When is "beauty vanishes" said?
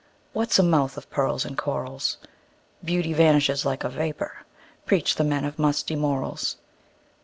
2.83-3.67